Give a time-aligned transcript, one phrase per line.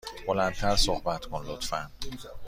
[0.27, 1.91] بلند تر صحبت کن، لطفا.